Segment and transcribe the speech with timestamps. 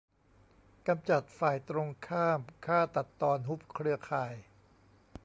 [0.87, 4.33] กำจัดฝ่ายตรงข้าม ฆ่าตัดตอน ฮุบเครือข่าย